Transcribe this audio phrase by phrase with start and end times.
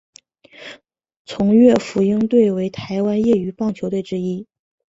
[1.25, 4.47] 崇越隼鹰队为台湾业余棒球队伍之一。